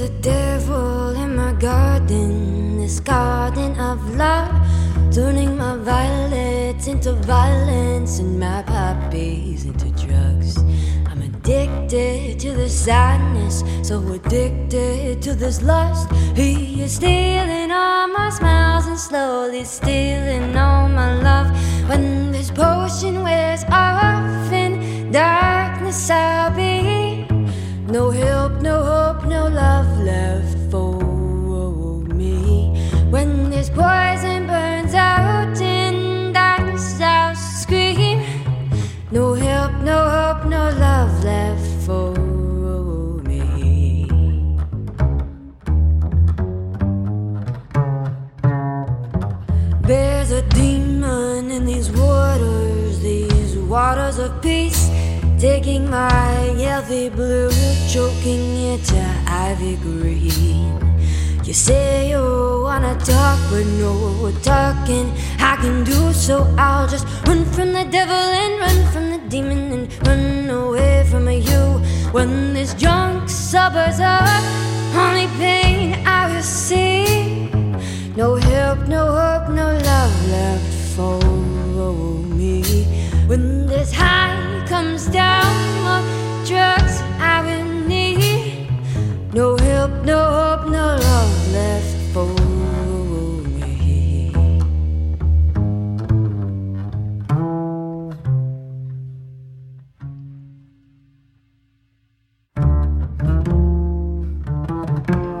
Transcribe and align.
a 0.00 0.08
devil 0.20 1.10
in 1.10 1.36
my 1.36 1.52
garden, 1.52 2.78
this 2.78 2.98
garden 3.00 3.78
of 3.78 4.16
love, 4.16 4.50
turning 5.12 5.56
my 5.58 5.76
violets 5.76 6.86
into 6.86 7.12
violence 7.12 8.18
and 8.18 8.40
my 8.40 8.62
poppies 8.62 9.64
into 9.66 9.90
drugs. 10.06 10.56
I'm 11.06 11.20
addicted 11.22 12.38
to 12.40 12.52
the 12.52 12.68
sadness, 12.68 13.62
so 13.82 14.00
addicted 14.12 15.20
to 15.22 15.34
this 15.34 15.62
lust. 15.62 16.10
He 16.34 16.82
is 16.82 16.94
stealing 16.96 17.70
all 17.70 18.08
my 18.08 18.30
smiles 18.30 18.86
and 18.86 18.98
slowly 18.98 19.64
stealing 19.64 20.56
all 20.56 20.88
my 20.88 21.20
love. 21.22 21.48
When 21.88 22.32
this 22.32 22.50
potion 22.50 23.22
wears 23.22 23.64
off 23.64 24.52
in 24.52 25.12
darkness, 25.12 26.08
I'll 26.08 26.50
be 26.56 27.26
no 27.88 28.10
help, 28.10 28.31
waters 53.92 54.18
of 54.18 54.32
peace. 54.40 54.90
Taking 55.38 55.90
my 55.90 56.32
healthy 56.64 57.10
blue, 57.10 57.50
choking 57.92 58.44
it 58.70 58.80
to 58.90 59.02
ivy 59.26 59.76
green. 59.76 60.72
You 61.44 61.52
say 61.52 62.10
you 62.12 62.24
wanna 62.68 62.94
talk, 63.10 63.38
but 63.50 63.66
no 63.82 64.32
talking 64.42 65.06
I 65.50 65.56
can 65.62 65.84
do. 65.84 66.00
So 66.12 66.34
I'll 66.56 66.88
just 66.88 67.06
run 67.26 67.44
from 67.54 67.68
the 67.78 67.86
devil 67.98 68.24
and 68.42 68.52
run 68.64 68.78
from 68.92 69.04
the 69.14 69.20
demon 69.28 69.62
and 69.76 69.86
run 70.06 70.48
away 70.62 71.04
from 71.10 71.28
you. 71.50 71.62
When 72.16 72.54
this 72.54 72.72
junk 72.74 73.28
suburbs 73.28 74.00
up, 74.00 74.42
only 75.04 75.28
pain 75.42 76.06
I 76.06 76.20
will 76.30 76.42
see. 76.42 76.91
Comes 85.02 85.14
down 85.14 85.46
on 85.86 86.02
drugs, 86.44 87.00
I 87.18 87.42
will 87.42 87.64
need. 87.86 88.68
No 89.32 89.56
help, 89.56 90.04
no 90.04 90.18
hope, 90.18 90.68
no 90.68 90.96
love 90.96 91.52
left 91.52 91.96
for 92.12 92.26
me. 92.26 92.32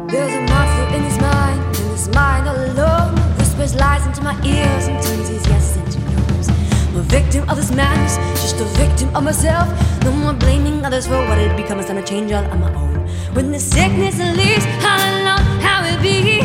There's 0.08 0.34
a 0.34 0.40
monster 0.50 0.86
in 0.96 1.02
his 1.02 1.18
mind, 1.18 1.76
in 1.76 1.88
his 1.90 2.08
mind 2.08 2.48
alone. 2.48 3.14
Whispers 3.38 3.74
lies 3.74 4.06
into 4.06 4.22
my 4.22 4.34
ears 4.44 4.86
and 4.88 5.02
turns 5.02 5.28
his 5.28 5.46
yes 5.46 5.76
into 5.76 5.98
no's. 6.00 6.48
I'm 6.48 6.96
a 6.96 7.02
victim 7.02 7.46
of 7.48 7.56
this 7.56 7.70
madness, 7.70 8.16
a 8.62 8.64
victim 8.78 9.14
of 9.16 9.24
myself. 9.24 9.66
No 10.04 10.12
more 10.12 10.32
blaming 10.32 10.84
others 10.84 11.06
for 11.06 11.18
what 11.28 11.38
it 11.38 11.56
becomes. 11.56 11.86
Time 11.86 11.96
to 11.96 12.02
change 12.02 12.30
all 12.32 12.44
on 12.44 12.60
my 12.60 12.72
own. 12.74 12.94
When 13.34 13.50
the 13.50 13.58
sickness 13.58 14.18
leaves, 14.18 14.64
how 14.84 14.98
alone, 15.10 15.60
how 15.66 15.84
it 15.84 16.00
be? 16.00 16.41